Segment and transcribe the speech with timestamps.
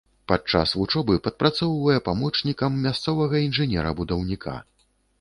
[0.31, 4.61] Падчас вучобы падпрацоўвае памочнікам мясцовага інжынера-будаўніка.